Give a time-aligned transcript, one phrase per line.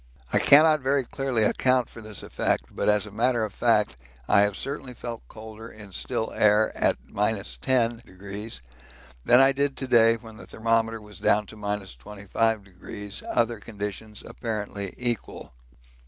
[0.33, 4.39] I cannot very clearly account for this effect, but as a matter of fact I
[4.39, 8.61] have certainly felt colder in still air at 10°
[9.25, 14.91] than I did to day when the thermometer was down to 25°, other conditions apparently
[14.97, 15.53] equal.